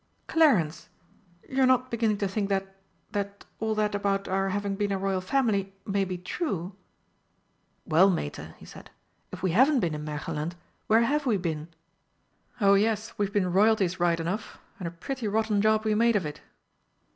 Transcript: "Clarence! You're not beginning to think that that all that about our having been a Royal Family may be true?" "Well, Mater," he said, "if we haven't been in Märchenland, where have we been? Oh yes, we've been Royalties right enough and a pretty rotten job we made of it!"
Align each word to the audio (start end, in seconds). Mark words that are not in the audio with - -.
"Clarence! 0.25 0.89
You're 1.47 1.67
not 1.67 1.91
beginning 1.91 2.17
to 2.17 2.27
think 2.27 2.49
that 2.49 2.75
that 3.11 3.45
all 3.59 3.75
that 3.75 3.93
about 3.93 4.27
our 4.27 4.49
having 4.49 4.75
been 4.75 4.91
a 4.91 4.97
Royal 4.97 5.21
Family 5.21 5.75
may 5.85 6.05
be 6.05 6.17
true?" 6.17 6.73
"Well, 7.85 8.09
Mater," 8.09 8.55
he 8.57 8.65
said, 8.65 8.89
"if 9.31 9.43
we 9.43 9.51
haven't 9.51 9.79
been 9.79 9.93
in 9.93 10.03
Märchenland, 10.03 10.53
where 10.87 11.01
have 11.01 11.27
we 11.27 11.37
been? 11.37 11.67
Oh 12.59 12.73
yes, 12.73 13.13
we've 13.19 13.31
been 13.31 13.53
Royalties 13.53 13.99
right 13.99 14.19
enough 14.19 14.57
and 14.79 14.87
a 14.87 14.89
pretty 14.89 15.27
rotten 15.27 15.61
job 15.61 15.85
we 15.85 15.93
made 15.93 16.15
of 16.15 16.25
it!" 16.25 16.41